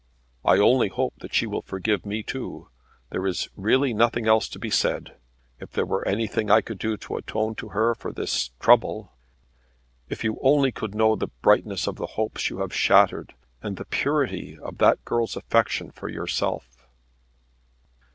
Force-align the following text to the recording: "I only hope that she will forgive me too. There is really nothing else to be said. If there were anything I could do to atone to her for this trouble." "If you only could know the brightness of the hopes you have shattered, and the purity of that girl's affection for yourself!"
"I 0.43 0.57
only 0.57 0.87
hope 0.87 1.19
that 1.19 1.31
she 1.35 1.45
will 1.45 1.61
forgive 1.61 2.07
me 2.07 2.23
too. 2.23 2.69
There 3.11 3.27
is 3.27 3.49
really 3.55 3.93
nothing 3.93 4.25
else 4.25 4.49
to 4.49 4.57
be 4.57 4.71
said. 4.71 5.15
If 5.59 5.73
there 5.73 5.85
were 5.85 6.07
anything 6.07 6.49
I 6.49 6.61
could 6.61 6.79
do 6.79 6.97
to 6.97 7.17
atone 7.17 7.53
to 7.57 7.67
her 7.69 7.93
for 7.93 8.11
this 8.11 8.49
trouble." 8.59 9.11
"If 10.09 10.23
you 10.23 10.39
only 10.41 10.71
could 10.71 10.95
know 10.95 11.15
the 11.15 11.27
brightness 11.43 11.85
of 11.85 11.97
the 11.97 12.07
hopes 12.17 12.49
you 12.49 12.61
have 12.61 12.73
shattered, 12.73 13.35
and 13.61 13.77
the 13.77 13.85
purity 13.85 14.57
of 14.57 14.79
that 14.79 15.05
girl's 15.05 15.35
affection 15.35 15.91
for 15.91 16.09
yourself!" 16.09 16.83